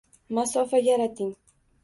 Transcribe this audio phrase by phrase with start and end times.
[0.35, 1.31] Masofa yarating.